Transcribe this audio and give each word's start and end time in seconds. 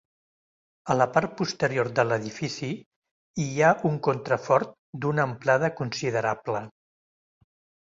A 0.93 0.93
la 1.01 1.05
part 1.17 1.35
posterior 1.41 1.89
de 1.99 2.05
l'edifici 2.07 2.69
hi 3.45 3.47
ha 3.67 3.71
un 3.91 4.01
contrafort 4.09 4.75
d'una 5.05 5.29
amplada 5.29 5.73
considerable. 5.85 6.67